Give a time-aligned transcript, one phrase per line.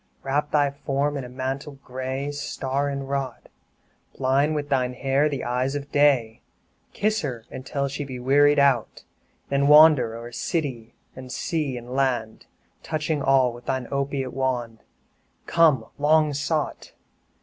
[0.23, 3.49] 2 Wrap thy form in a mantle gray, Star inwrought!
[4.17, 6.41] Blind with thine hair the eyes of Day;
[6.91, 9.03] Kiss her until she be wearied out,
[9.49, 12.47] Then wander o'er city, and sea, and land,
[12.81, 14.79] Touching all with thy opiate wand
[15.45, 16.93] Come, long sought!